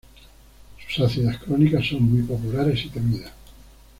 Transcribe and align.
Sus 0.87 1.05
ácidas 1.05 1.37
crónicas 1.37 1.85
son 1.87 2.01
muy 2.01 2.23
populares 2.23 2.85
y 2.85 2.89
temidas. 2.89 3.31